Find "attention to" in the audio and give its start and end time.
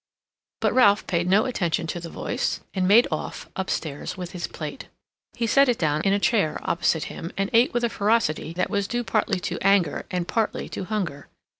1.45-1.99